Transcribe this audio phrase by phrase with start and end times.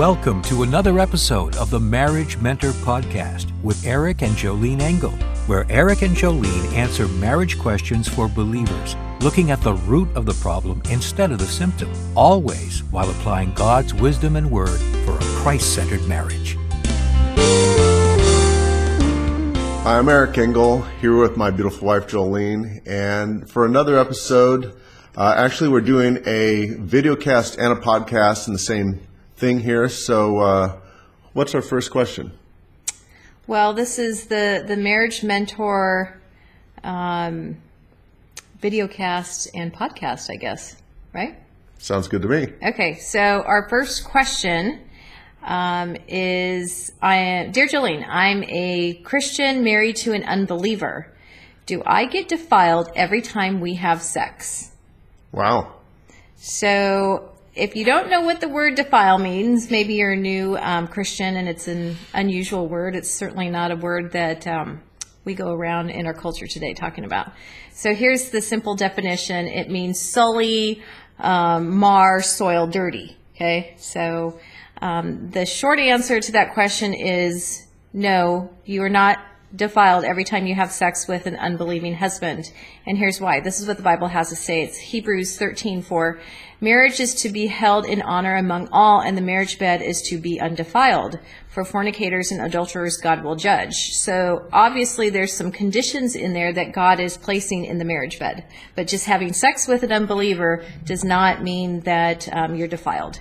[0.00, 5.10] Welcome to another episode of the Marriage Mentor Podcast with Eric and Jolene Engel,
[5.46, 10.32] where Eric and Jolene answer marriage questions for believers, looking at the root of the
[10.32, 15.74] problem instead of the symptom, always while applying God's wisdom and word for a Christ
[15.74, 16.56] centered marriage.
[19.82, 24.80] Hi, I'm Eric Engel here with my beautiful wife Jolene, and for another episode,
[25.14, 29.00] uh, actually we're doing a video cast and a podcast in the same
[29.40, 29.88] thing here.
[29.88, 30.76] So, uh,
[31.32, 32.32] what's our first question?
[33.46, 36.20] Well, this is the the marriage mentor
[36.84, 37.56] um,
[38.60, 40.76] video cast and podcast, I guess,
[41.14, 41.38] right?
[41.78, 42.52] Sounds good to me.
[42.62, 44.80] Okay, so our first question
[45.42, 51.10] um, is, I, dear Jolene, I'm a Christian married to an unbeliever.
[51.64, 54.72] Do I get defiled every time we have sex?
[55.32, 55.76] Wow.
[56.36, 60.86] So if you don't know what the word defile means, maybe you're a new um,
[60.86, 62.94] Christian and it's an unusual word.
[62.94, 64.80] It's certainly not a word that um,
[65.24, 67.32] we go around in our culture today talking about.
[67.72, 70.82] So here's the simple definition it means sully,
[71.18, 73.16] um, mar, soil, dirty.
[73.34, 74.38] Okay, so
[74.80, 79.18] um, the short answer to that question is no, you are not
[79.54, 82.52] defiled every time you have sex with an unbelieving husband.
[82.86, 83.40] And here's why.
[83.40, 84.62] This is what the Bible has to say.
[84.62, 86.20] It's Hebrews 13 4.
[86.62, 90.18] Marriage is to be held in honor among all, and the marriage bed is to
[90.18, 91.18] be undefiled.
[91.48, 93.92] For fornicators and adulterers, God will judge.
[93.92, 98.44] So obviously, there's some conditions in there that God is placing in the marriage bed.
[98.76, 103.20] But just having sex with an unbeliever does not mean that um, you're defiled.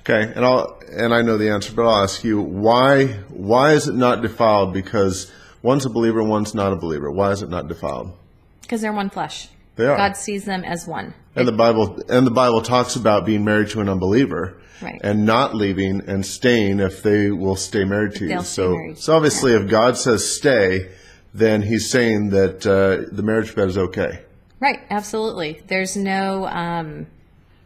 [0.00, 3.88] Okay, and I'll and I know the answer, but I'll ask you why why is
[3.88, 4.74] it not defiled?
[4.74, 5.32] Because
[5.62, 7.10] one's a believer, one's not a believer.
[7.10, 8.12] Why is it not defiled?
[8.60, 9.48] Because they're one flesh.
[9.76, 9.96] They are.
[9.96, 11.14] God sees them as one.
[11.34, 15.00] And the Bible and the Bible talks about being married to an unbeliever Right.
[15.02, 18.42] and not leaving and staying if they will stay married to you.
[18.42, 20.90] So so obviously if God says stay,
[21.32, 24.22] then he's saying that uh, the marriage bed is okay.
[24.60, 25.62] Right, absolutely.
[25.66, 27.06] There's no, um,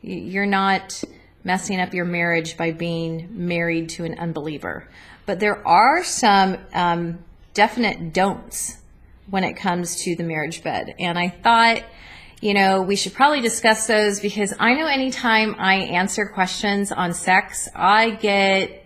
[0.02, 1.02] you're not
[1.44, 4.88] messing up your marriage by being married to an unbeliever.
[5.26, 7.20] But there are some um,
[7.54, 8.78] definite don'ts
[9.28, 10.94] when it comes to the marriage bed.
[10.98, 11.84] And I thought,
[12.40, 17.12] you know, we should probably discuss those because I know anytime I answer questions on
[17.12, 18.76] sex, I get.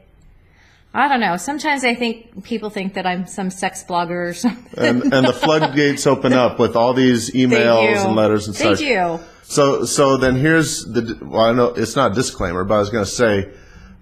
[0.97, 1.37] I don't know.
[1.37, 4.85] Sometimes I think people think that I'm some sex blogger or something.
[4.85, 8.79] And and the floodgates open up with all these emails and letters and They such.
[8.79, 9.21] do.
[9.43, 12.91] So so then here's the well I know it's not a disclaimer, but I was
[12.91, 13.51] going to say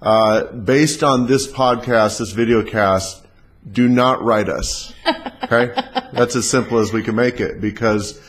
[0.02, 3.24] uh, based on this podcast, this video cast,
[3.70, 4.92] do not write us.
[5.44, 5.72] Okay,
[6.12, 8.20] that's as simple as we can make it because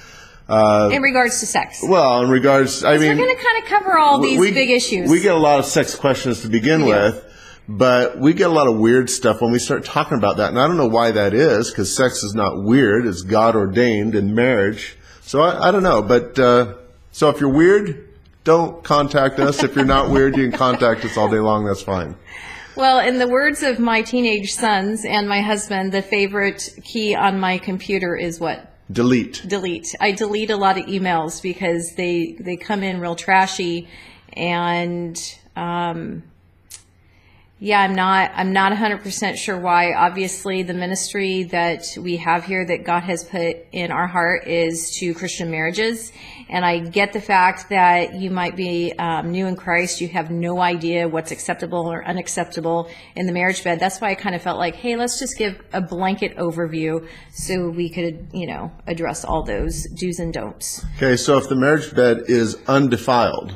[0.50, 1.80] in regards to sex.
[1.88, 4.70] well, in regards, I mean, We're going to kind of cover all these we, big
[4.70, 5.10] issues.
[5.10, 7.06] We get a lot of sex questions to begin Yeah.
[7.06, 7.26] with,
[7.68, 10.50] but we get a lot of weird stuff when we start talking about that.
[10.50, 13.06] And I don't know why that is, because sex is not weird.
[13.06, 14.98] It's God ordained in marriage.
[15.22, 16.02] So I, I don't know.
[16.02, 16.74] But uh,
[17.12, 18.10] so if you're weird,
[18.44, 19.64] don't contact us.
[19.64, 21.64] If you're not weird, you can contact us all day long.
[21.64, 22.18] That's fine.
[22.76, 27.40] well, in the words of my teenage sons and my husband, the favorite key on
[27.40, 28.70] my computer is what?
[28.94, 29.44] Delete.
[29.48, 29.96] Delete.
[30.00, 33.88] I delete a lot of emails because they they come in real trashy,
[34.34, 35.20] and
[35.56, 36.24] um,
[37.64, 39.94] yeah, I'm not I'm not 100% sure why.
[39.94, 44.92] Obviously, the ministry that we have here that God has put in our heart is
[44.98, 46.12] to Christian marriages.
[46.50, 50.30] And I get the fact that you might be um, new in Christ, you have
[50.30, 53.80] no idea what's acceptable or unacceptable in the marriage bed.
[53.80, 57.70] That's why I kind of felt like, hey, let's just give a blanket overview so
[57.70, 60.86] we could, you know, address all those do's and don'ts.
[60.98, 63.56] Okay, so if the marriage bed is undefiled,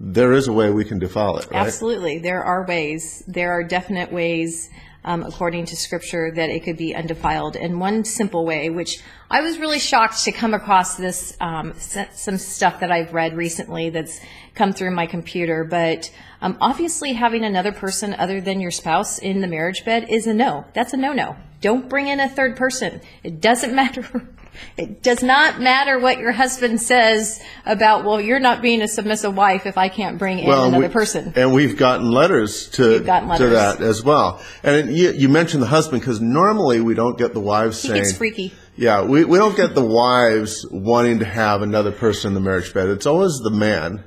[0.00, 1.66] there is a way we can defile it, right?
[1.66, 2.18] Absolutely.
[2.18, 3.24] There are ways.
[3.26, 4.70] There are definite ways,
[5.04, 7.56] um, according to scripture, that it could be undefiled.
[7.56, 12.38] And one simple way, which I was really shocked to come across this, um, some
[12.38, 14.20] stuff that I've read recently that's
[14.54, 15.64] come through my computer.
[15.64, 20.28] But um, obviously, having another person other than your spouse in the marriage bed is
[20.28, 20.64] a no.
[20.74, 21.36] That's a no no.
[21.60, 23.00] Don't bring in a third person.
[23.24, 24.28] It doesn't matter.
[24.76, 29.34] It does not matter what your husband says about, well, you're not being a submissive
[29.36, 31.32] wife if I can't bring in another we- person.
[31.36, 34.40] And we've gotten letters to, gotten to that as well.
[34.62, 38.02] And you, you mentioned the husband because normally we don't get the wives He saying,
[38.02, 38.52] gets freaky.
[38.76, 42.72] yeah, we, we don't get the wives wanting to have another person in the marriage
[42.72, 42.88] bed.
[42.88, 44.04] It's always the man.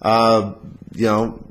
[0.00, 0.54] Uh,
[0.92, 1.44] you know,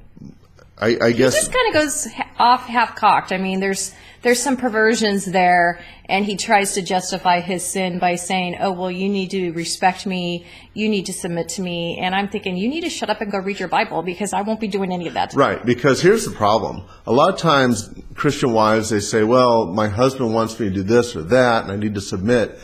[0.77, 2.07] I, I guess just kind of goes
[2.37, 3.31] off half cocked.
[3.31, 8.15] I mean, there's there's some perversions there, and he tries to justify his sin by
[8.15, 12.15] saying, "Oh, well, you need to respect me, you need to submit to me," and
[12.15, 14.59] I'm thinking, you need to shut up and go read your Bible because I won't
[14.59, 15.33] be doing any of that.
[15.35, 16.83] Right, because here's the problem.
[17.05, 20.83] A lot of times, Christian wives, they say, well, my husband wants me to do
[20.83, 22.57] this or that, and I need to submit.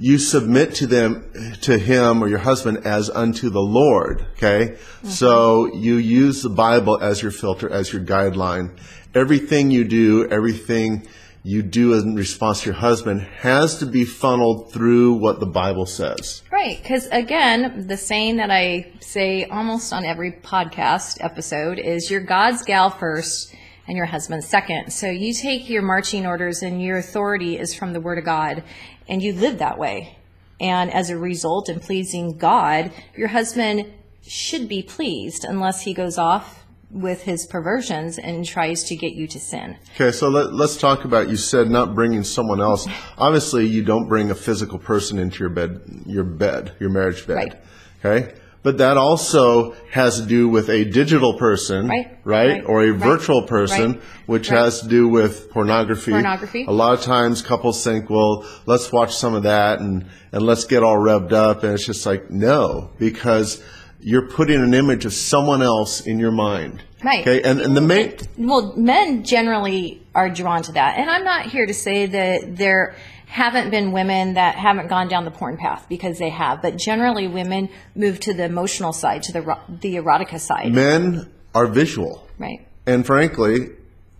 [0.00, 1.24] You submit to them,
[1.62, 4.74] to him or your husband as unto the Lord, okay?
[4.74, 5.08] Mm-hmm.
[5.08, 8.78] So you use the Bible as your filter, as your guideline.
[9.14, 11.06] Everything you do, everything
[11.42, 15.86] you do in response to your husband has to be funneled through what the Bible
[15.86, 16.42] says.
[16.50, 22.20] Right, because again, the saying that I say almost on every podcast episode is you're
[22.20, 23.54] God's gal first
[23.86, 24.92] and your husband second.
[24.92, 28.62] So you take your marching orders and your authority is from the Word of God
[29.08, 30.18] and you live that way.
[30.60, 33.90] And as a result, in pleasing God, your husband
[34.22, 39.26] should be pleased unless he goes off with his perversions and tries to get you
[39.28, 39.76] to sin.
[39.94, 42.86] Okay, so let, let's talk about you said not bringing someone else.
[43.18, 47.34] Obviously, you don't bring a physical person into your bed, your bed, your marriage bed.
[47.34, 47.56] Right.
[48.04, 52.84] Okay, but that also has to do with a digital person, Right, right, right, or
[52.84, 56.12] a virtual person, which has to do with pornography.
[56.12, 56.64] Pornography.
[56.66, 60.64] A lot of times, couples think, "Well, let's watch some of that and and let's
[60.64, 63.62] get all revved up," and it's just like no, because
[64.00, 66.82] you're putting an image of someone else in your mind.
[67.04, 67.20] Right.
[67.20, 70.98] Okay, and and the main Well, men generally are drawn to that.
[70.98, 72.96] And I'm not here to say that there
[73.26, 77.28] haven't been women that haven't gone down the porn path because they have, but generally
[77.28, 82.26] women move to the emotional side, to the the erotica side, men are visual.
[82.38, 82.66] right?
[82.86, 83.70] And frankly,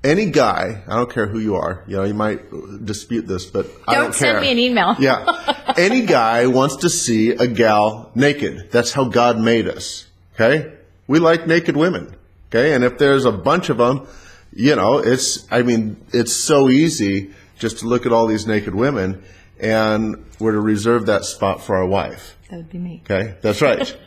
[0.04, 2.40] any guy, I don't care who you are, you know, you might
[2.84, 4.94] dispute this, but I Don't don't send me an email.
[4.98, 5.72] yeah.
[5.76, 8.70] Any guy wants to see a gal naked.
[8.70, 10.06] That's how God made us.
[10.34, 10.72] Okay?
[11.06, 12.14] We like naked women.
[12.50, 12.74] Okay?
[12.74, 14.06] And if there's a bunch of them,
[14.52, 18.74] you know, it's, I mean, it's so easy just to look at all these naked
[18.74, 19.22] women
[19.60, 22.36] and we're to reserve that spot for our wife.
[22.50, 23.02] That would be me.
[23.04, 23.34] Okay?
[23.42, 23.96] That's right.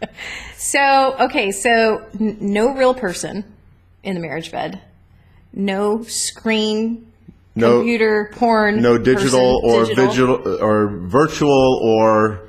[0.56, 3.44] So, okay, so n- no real person
[4.02, 4.80] in the marriage bed,
[5.54, 7.06] no screen,
[7.54, 10.62] No- computer, porn, no digital person, or digital.
[10.62, 12.40] or virtual or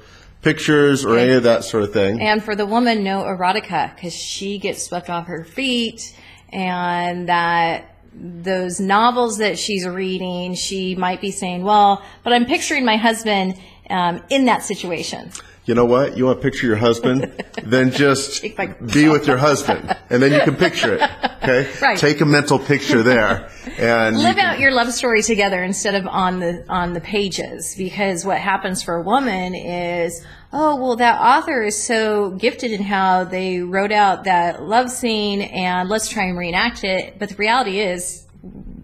[0.42, 2.22] pictures or any of that sort of thing.
[2.22, 6.16] And for the woman, no erotica because she gets swept off her feet,
[6.50, 12.86] and that those novels that she's reading, she might be saying, "Well, but I'm picturing
[12.86, 13.56] my husband
[13.90, 15.32] um, in that situation."
[15.66, 16.16] You know what?
[16.16, 17.44] You want to picture your husband?
[17.64, 21.10] then just be with your husband, and then you can picture it.
[21.50, 21.98] Okay, Right.
[21.98, 26.40] Take a mental picture there, and Live out your love story together instead of on
[26.40, 31.62] the on the pages because what happens for a woman is oh well that author
[31.62, 36.38] is so gifted in how they wrote out that love scene and let's try and
[36.38, 38.26] reenact it but the reality is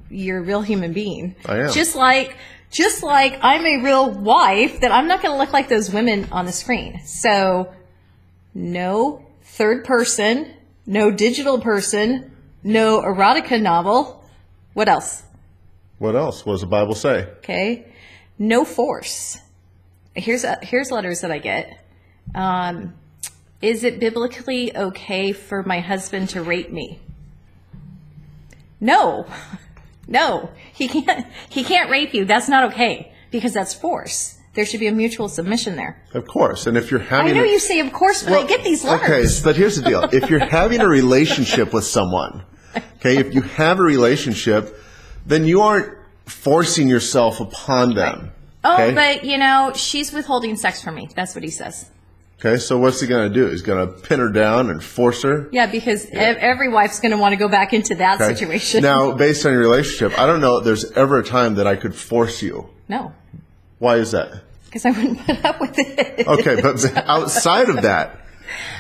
[0.10, 1.72] you're a real human being I am.
[1.72, 2.36] just like
[2.70, 6.28] just like I'm a real wife that I'm not going to look like those women
[6.32, 7.74] on the screen so
[8.54, 10.54] no third person
[10.86, 12.31] no digital person
[12.64, 14.24] no erotica novel
[14.74, 15.24] what else
[16.00, 16.46] What else?
[16.46, 17.28] What does the Bible say?
[17.40, 17.86] Okay.
[18.40, 19.38] No force.
[20.16, 21.78] Here's a, here's letters that I get.
[22.34, 22.96] Um,
[23.62, 27.00] is it biblically okay for my husband to rape me?
[28.80, 29.26] No.
[30.08, 30.50] No.
[30.74, 32.26] He can't he can't rape you.
[32.26, 34.38] That's not okay because that's force.
[34.56, 36.04] There should be a mutual submission there.
[36.14, 36.68] Of course.
[36.68, 38.84] And if you're having, I know a- you say of course, but I get these
[38.84, 39.04] letters.
[39.10, 42.44] Okay, but here's the deal: if you're having a relationship with someone,
[42.76, 44.76] okay, if you have a relationship,
[45.26, 48.32] then you aren't forcing yourself upon them.
[48.64, 48.94] Oh, okay?
[48.94, 51.10] but you know, she's withholding sex from me.
[51.16, 51.90] That's what he says.
[52.40, 53.48] Okay, so what's he going to do?
[53.52, 55.48] He's going to pin her down and force her.
[55.52, 58.34] Yeah, because ev- every wife's going to want to go back into that Okay?
[58.34, 58.82] situation.
[58.82, 61.76] Now, based on your relationship, I don't know if there's ever a time that I
[61.76, 62.70] could force you.
[62.88, 63.14] no.
[63.78, 64.42] Why is that?
[64.66, 66.26] because I wouldn't put up with it.
[66.28, 68.22] Okay, but outside of that,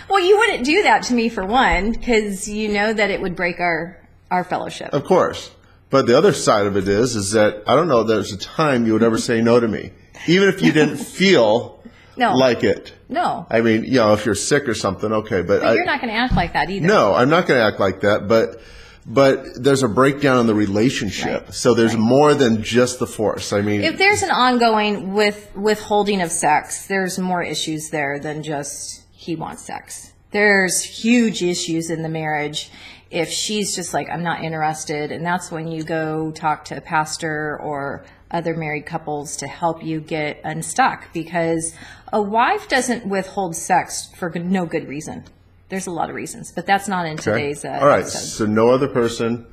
[0.09, 3.35] Well, you wouldn't do that to me for one, because you know that it would
[3.35, 3.97] break our
[4.29, 4.93] our fellowship.
[4.93, 5.51] of course.
[5.89, 8.03] But the other side of it is, is that I don't know.
[8.03, 9.91] There's a time you would ever say no to me,
[10.27, 11.83] even if you didn't feel
[12.15, 12.33] No.
[12.35, 12.93] like it.
[13.09, 15.83] No, I mean, you know, if you're sick or something, okay, but, but I, you're
[15.83, 16.87] not going to act like that either.
[16.87, 18.29] no, I'm not going to act like that.
[18.29, 18.61] But
[19.05, 21.53] but there's a breakdown in the relationship, Right.
[21.53, 23.51] so there's more than just the force.
[23.51, 28.43] I mean, If there's an ongoing with withholding of sex, there's more issues there than
[28.43, 30.13] just he wants sex.
[30.31, 32.71] There's huge issues in the marriage
[33.11, 36.81] if she's just like I'm not interested, and that's when you go talk to a
[36.81, 41.73] pastor or other married couples to help you get unstuck because
[42.13, 45.25] a wife doesn't withhold sex for no good reason.
[45.69, 47.23] there's a lot of reasons, but that's not in Okay.
[47.31, 47.99] today's uh, All right.
[48.01, 48.19] episode.
[48.27, 49.45] So no other person,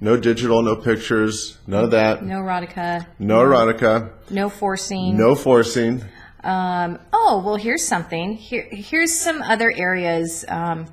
[0.00, 2.24] no digital, no pictures, none of that.
[2.24, 5.16] No erotica, No erotica, no forcing.
[5.16, 6.04] no forcing.
[6.42, 8.34] Um, oh, well, here's something.
[8.34, 10.44] Here, here's some other areas.
[10.48, 10.86] Um,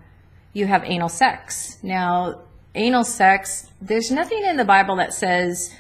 [0.54, 1.77] you have anal sex.
[1.84, 2.42] Now,
[2.75, 5.74] anal sex, there's nothing in the Bible that says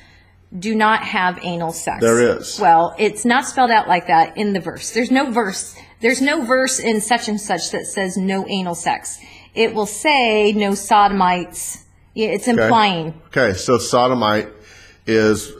[0.57, 1.99] do not have anal sex.
[2.01, 2.57] There is.
[2.59, 4.91] Well, it's not spelled out like that in the verse.
[4.91, 5.75] There's no verse.
[5.99, 9.19] There's no verse in such and such that says no anal sex.
[9.53, 11.83] It will say no sodomites.
[12.13, 12.63] Yeah, It's Okay.
[12.63, 13.21] implying.
[13.27, 14.47] Okay, so sodomite
[15.05, 15.51] is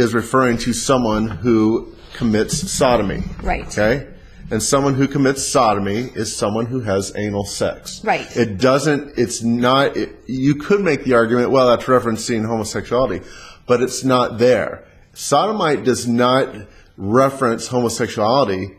[0.00, 3.22] is referring to someone who commits sodomy.
[3.42, 3.66] Right.
[3.66, 4.08] Okay?
[4.50, 8.02] And someone who commits sodomy is someone who has anal sex.
[8.04, 8.26] Right.
[8.36, 13.24] It doesn't, it's not, it, you could make the argument, well, that's referencing homosexuality,
[13.66, 14.84] but it's not there.
[15.12, 16.48] Sodomite does not
[16.96, 18.76] reference homosexuality,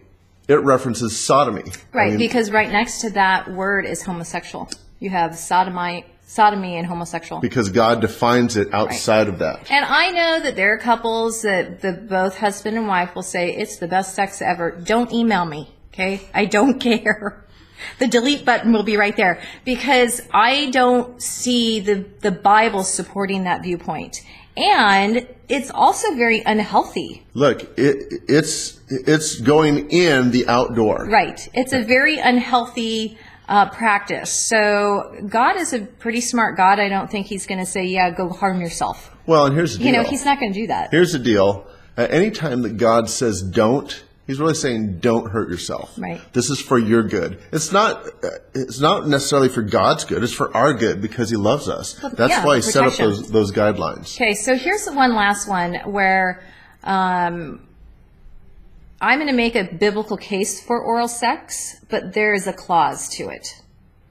[0.50, 1.64] it references sodomy.
[1.94, 4.70] I Right, mean, because right next to that word is homosexual.
[5.00, 7.42] You have sodomite, sodomy, and homosexual.
[7.42, 9.70] because God defines it outside of that.
[9.70, 13.54] And I know that there are couples that the both husband and wife will say
[13.54, 14.72] it's the best sex ever.
[14.72, 16.22] Don't email me, okay?
[16.34, 17.46] I don't care.
[18.00, 23.44] The delete button will be right there because I don't see the the Bible supporting
[23.44, 24.22] that viewpoint.
[24.56, 27.26] And it's also very unhealthy.
[27.34, 31.08] Look, it, it's it's going in the outdoor.
[31.10, 31.50] Right.
[31.54, 33.18] It's a very unhealthy
[33.52, 34.32] uh, practice.
[34.32, 36.80] So God is a pretty smart God.
[36.80, 39.14] I don't think he's going to say, yeah, go harm yourself.
[39.26, 39.88] Well, and here's the deal.
[39.88, 40.90] You know, he's not going to do that.
[40.92, 41.68] Here's the deal.
[41.98, 45.94] At any time that God says don't, He's really saying don't hurt yourself.
[45.98, 46.22] Right.
[46.32, 47.42] This is for your good.
[47.52, 48.06] It's not.
[48.24, 50.24] uh, It's not necessarily for God's good.
[50.24, 51.96] It's for our good because He loves us.
[51.96, 54.16] That's yeah, why He the set up those those guidelines.
[54.16, 56.42] Okay, so here's the one last one where
[56.84, 57.68] um,
[59.02, 63.10] I'm going to make a biblical case for oral sex, but there is a clause
[63.18, 63.60] to it.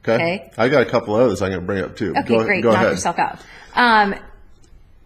[0.02, 0.14] Okay.
[0.14, 0.50] Okay.
[0.58, 2.10] I got a couple others I'm going to bring up too.
[2.16, 2.62] Okay, go, great.
[2.62, 2.92] Go Knock ahead.
[2.92, 3.38] yourself out.
[3.74, 4.14] Um,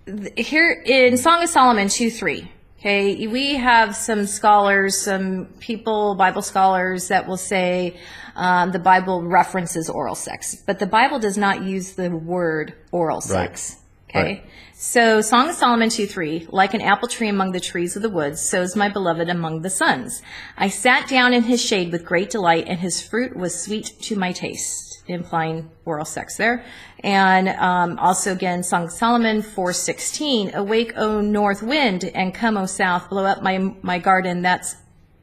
[0.06, 2.50] th- here in Song of Solomon 2 3.
[2.78, 7.98] Okay, we have some scholars, some people, Bible scholars, that will say
[8.36, 13.22] um, the Bible references oral sex, but the Bible does not use the word oral
[13.22, 13.76] sex.
[14.14, 14.24] Okay.
[14.24, 14.44] Right.
[14.76, 18.10] So, Song of Solomon 2 3, like an apple tree among the trees of the
[18.10, 20.20] woods, so is my beloved among the sons.
[20.56, 24.16] I sat down in his shade with great delight, and his fruit was sweet to
[24.16, 26.64] my taste, implying oral sex there.
[27.02, 32.66] And um, also, again, Song of Solomon 4:16, awake, O north wind, and come, O
[32.66, 34.76] south, blow up my, my garden, that's,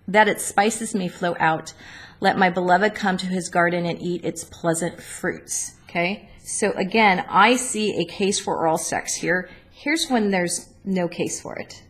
[0.07, 1.73] that its spices may flow out.
[2.19, 5.75] Let my beloved come to his garden and eat its pleasant fruits.
[5.89, 6.29] Okay?
[6.43, 9.49] So again, I see a case for oral sex here.
[9.71, 11.83] Here's when there's no case for it.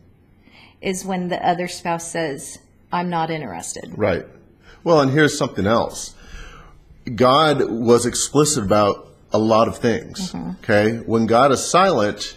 [0.80, 2.58] Is when the other spouse says,
[2.92, 3.92] I'm not interested.
[3.96, 4.26] Right.
[4.84, 6.14] Well, and here's something else.
[7.14, 10.32] God was explicit about a lot of things.
[10.32, 10.50] Mm-hmm.
[10.62, 10.96] Okay.
[10.98, 12.36] When God is silent,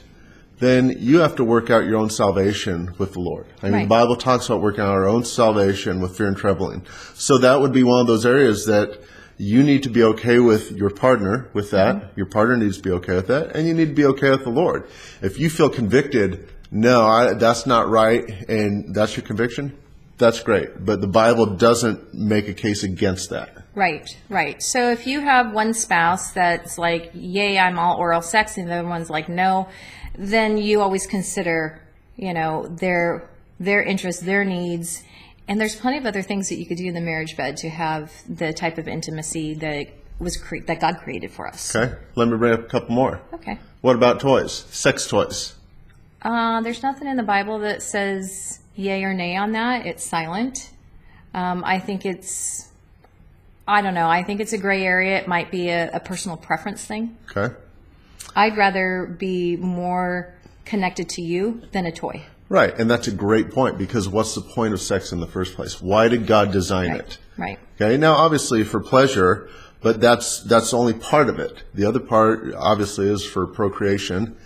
[0.59, 3.47] then you have to work out your own salvation with the Lord.
[3.61, 6.85] I mean, the Bible talks about working out our own salvation with fear and trembling.
[7.13, 8.99] So that would be one of those areas that
[9.37, 11.95] you need to be okay with your partner with that.
[11.95, 12.17] Mm-hmm.
[12.17, 14.43] Your partner needs to be okay with that, and you need to be okay with
[14.43, 14.87] the Lord.
[15.21, 19.77] If you feel convicted, no, I, that's not right, and that's your conviction,
[20.17, 20.85] that's great.
[20.85, 23.63] But the Bible doesn't make a case against that.
[23.75, 24.63] Right, right.
[24.63, 28.75] So if you have one spouse that's like, yay, I'm all oral sex, and the
[28.75, 29.67] other one's like, no,
[30.17, 31.81] then you always consider,
[32.15, 35.03] you know, their their interests, their needs,
[35.47, 37.69] and there's plenty of other things that you could do in the marriage bed to
[37.69, 39.87] have the type of intimacy that
[40.19, 41.75] was cre- that God created for us.
[41.75, 41.95] Okay?
[42.15, 43.21] Let me bring up a couple more.
[43.33, 43.59] Okay.
[43.81, 44.65] What about toys?
[44.69, 45.53] Sex toys.
[46.21, 49.85] Uh, there's nothing in the Bible that says yay or nay on that.
[49.85, 50.71] It's silent.
[51.33, 52.69] Um, I think it's,
[53.67, 54.07] I don't know.
[54.07, 55.17] I think it's a gray area.
[55.19, 57.17] It might be a, a personal preference thing.
[57.29, 57.53] Okay?
[58.35, 60.33] I'd rather be more
[60.63, 62.25] connected to you than a toy.
[62.47, 65.55] Right, and that's a great point because what's the point of sex in the first
[65.55, 65.81] place?
[65.81, 67.17] Why did God design it?
[67.37, 67.57] Right.
[67.81, 69.49] Okay, now obviously for pleasure,
[69.81, 71.63] but that's that's only part of it.
[71.73, 74.37] The other part obviously is for procreation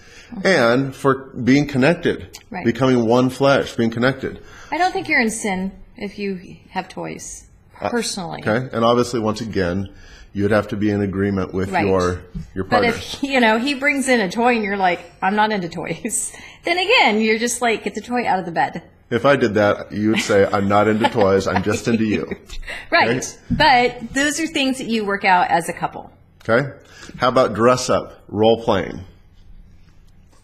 [0.44, 2.64] and for being connected, Right.
[2.66, 4.40] becoming one flesh, being connected.
[4.72, 7.46] I don't think you're in sin if you have toys.
[7.82, 8.42] Uh, personally.
[8.42, 9.90] Okay, and obviously once again,
[10.34, 11.86] you'd have to be in agreement with Right.
[11.88, 12.22] your
[12.54, 15.52] your But if you know he brings in a toy and you're like, I'm not
[15.52, 18.84] into toys, then again you're just like, get the toy out of the bed.
[19.10, 22.28] if I did that, you would say I'm not into toys, I'm just into you.
[22.92, 23.10] Right.
[23.10, 23.40] Right.
[23.50, 26.12] But those are things that you work out as a couple.
[26.48, 26.70] Okay?
[27.18, 29.02] How about dress up, role playing?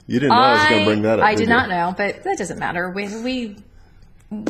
[0.07, 1.25] You didn't know I, was going to bring that up.
[1.25, 1.47] I did you?
[1.49, 2.91] not know, but that doesn't matter.
[2.91, 3.57] We we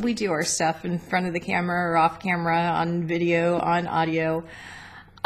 [0.02, 3.88] we do our stuff in front of the camera or off camera, on video, on
[3.88, 4.44] audio.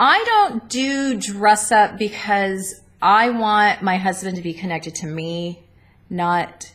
[0.02, 5.60] I don't do dress up because I want my husband to be connected to me,
[6.10, 6.72] not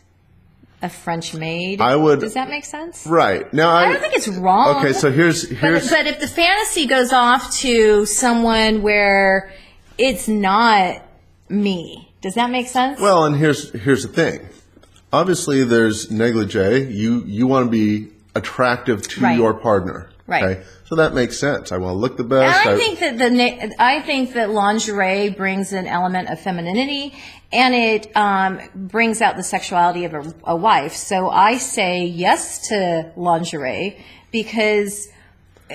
[0.82, 1.80] a French maid.
[1.80, 3.06] I would- Does that make sense?
[3.06, 3.50] Right.
[3.54, 4.76] Now, I, I don't think it's wrong.
[4.76, 9.50] Okay, so here's But, here's but if the fantasy goes off to someone where
[9.96, 11.00] it's not
[11.48, 13.00] me, does that make sense?
[13.00, 14.46] well, and here's here's the thing.
[15.12, 16.92] Obviously, there's negligee.
[16.92, 19.36] You you want to be attractive to Right.
[19.38, 20.10] your partner.
[20.26, 20.62] Right.
[20.86, 21.70] So that makes sense.
[21.70, 22.66] I want to look the And best.
[22.66, 27.14] I think that the I think that lingerie brings an element of femininity,
[27.52, 30.94] and it um, brings out the sexuality of a, a wife.
[30.94, 34.02] So I say yes to lingerie
[34.32, 35.08] because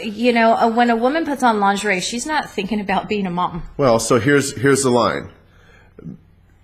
[0.01, 3.31] you know uh, when a woman puts on lingerie, she's not thinking about being a
[3.31, 3.63] mom.
[3.77, 5.29] Well, so here's here's the line.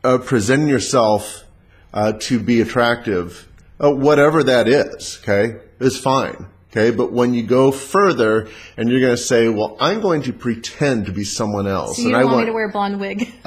[0.03, 1.45] Uh, presenting yourself
[1.93, 3.47] uh, to be attractive,
[3.83, 6.47] uh, whatever that is, okay, is fine.
[6.75, 10.33] Okay, but when you go further and you're going to say, "Well, I'm going to
[10.33, 12.99] pretend to be someone else," So you and I want, me to wear a blonde
[12.99, 13.31] wig.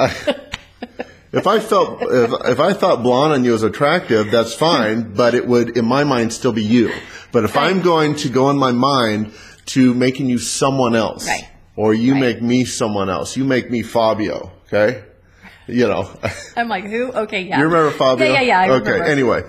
[1.32, 5.34] if I felt if, if I thought blonde on you was attractive, that's fine, but
[5.34, 6.90] it would in my mind still be you.
[7.30, 9.32] But if I'm going to go in my mind
[9.66, 11.46] to making you someone else, Right.
[11.76, 12.20] or you Right.
[12.20, 15.02] make me someone else, you make me Fabio, okay?
[15.66, 16.08] You know,
[16.56, 17.12] I'm like, who?
[17.12, 17.58] Okay, yeah.
[17.58, 18.24] you remember Fabio?
[18.26, 18.60] Yeah, yeah, yeah.
[18.60, 18.90] I okay.
[18.92, 19.04] remember.
[19.04, 19.42] Anyway,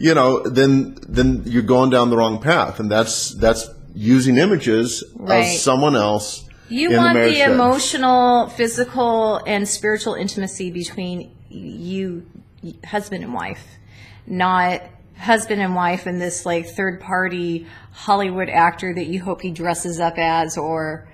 [0.00, 5.04] you know, then then you're going down the wrong path, and that's that's using images
[5.14, 5.40] Right.
[5.54, 6.44] of someone else.
[6.68, 12.24] You in want marriage the emotional, physical, and spiritual intimacy between you,
[12.84, 13.64] husband and wife,
[14.26, 14.80] not
[15.18, 20.00] husband and wife and this like third party Hollywood actor that you hope he dresses
[20.00, 21.06] up as or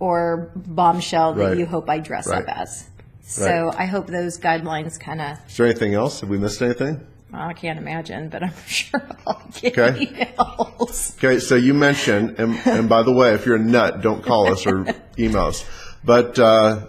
[0.00, 1.58] or bombshell that Right.
[1.58, 2.42] you hope I dress Right.
[2.42, 2.84] up as.
[3.24, 3.70] So.
[3.78, 6.20] I hope those guidelines kind of, Is there anything else?
[6.22, 7.00] Have we missed anything?
[7.32, 10.06] I can't imagine, but I'm sure I'll get Okay.
[10.06, 11.16] emails.
[11.16, 14.52] Okay, so you mentioned, and, and by the way, if you're a nut, don't call
[14.52, 14.86] us or
[15.18, 15.64] email us.
[16.04, 16.86] But, uh,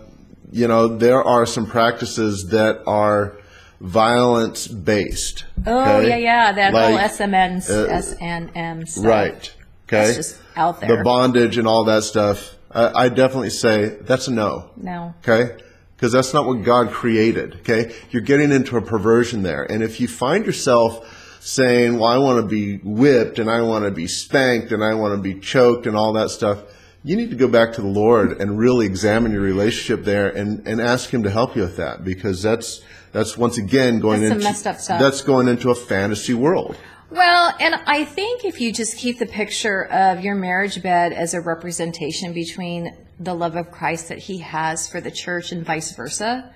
[0.52, 3.38] you know, there are some practices that are
[3.80, 5.46] violence based.
[5.66, 9.06] Oh, yeah, yeah, that whole Like, SMN, uh, SNM stuff.
[9.06, 9.54] Right.
[9.88, 10.06] Okay.
[10.06, 10.98] That's just out there.
[10.98, 12.56] The bondage and all that stuff.
[12.72, 14.72] I, I definitely say that's a no.
[14.78, 15.14] No.
[15.28, 15.58] Okay?
[16.04, 17.56] Because that's not what God created.
[17.62, 17.96] Okay?
[18.12, 19.64] You're getting into a perversion there.
[19.64, 23.86] And if you find yourself saying, well, I want to be whipped and I want
[23.86, 26.62] to be spanked and I want to be choked and all that stuff,
[27.06, 30.68] you need to go back to the Lord and really examine your relationship there and,
[30.68, 32.82] and ask Him to help you with that because that's,
[33.14, 35.00] that's once again going That's into, messed up stuff.
[35.00, 36.76] that's going into a fantasy world.
[37.12, 41.34] Well, and I think if you just keep the picture of your marriage bed as
[41.34, 45.92] a representation between the love of Christ that he has for the church and vice
[45.96, 46.54] versa,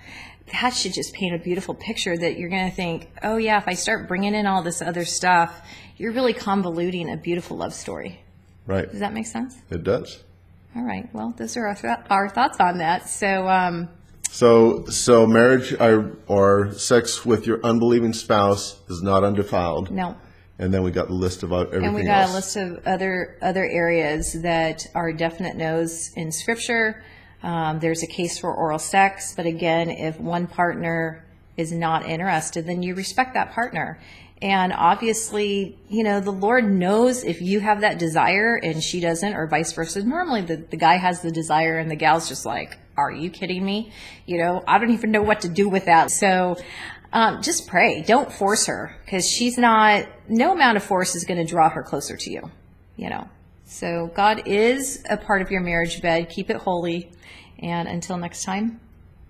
[0.52, 3.68] that should just paint a beautiful picture that you're going to think, oh, yeah, if
[3.68, 5.62] I start bringing in all this other stuff,
[5.98, 8.22] you're really convoluting a beautiful love story.
[8.66, 8.90] Right.
[8.90, 9.56] Does that make sense?
[9.70, 10.24] It does.
[10.76, 11.08] All right.
[11.14, 13.10] Well, those are our, th- our thoughts on that.
[13.10, 13.90] So, um,
[14.30, 19.92] So, so marriage or, or sex with your unbelieving spouse is not undefiled.
[19.92, 20.16] no.
[20.60, 22.32] And then we got the list of everything And we got else.
[22.32, 27.04] a list of other other areas that are definite no's in Scripture.
[27.44, 31.24] Um, there's a case for oral sex, but again, if one partner
[31.56, 34.00] is not interested, then you respect that partner.
[34.42, 39.34] And obviously, you know, the Lord knows if you have that desire and she doesn't,
[39.34, 40.04] or vice versa.
[40.04, 43.66] Normally, the, the guy has the desire and the gal's just like, are you kidding
[43.66, 43.92] me?
[44.28, 46.12] You know, I don't even know what to do with that.
[46.12, 46.58] So,
[47.14, 48.02] um, just pray.
[48.02, 51.84] Don't force her because she's not, no amount of force is going to draw her
[51.84, 52.52] closer to you,
[52.96, 53.28] you know.
[53.66, 56.30] So God is a part of your marriage bed.
[56.30, 57.12] Keep it holy.
[57.60, 58.80] And until next time,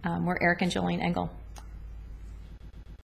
[0.04, 1.32] um, we're Eric and Jolene Engel.